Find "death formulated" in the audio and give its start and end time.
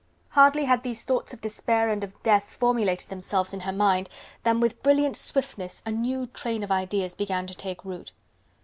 2.23-3.09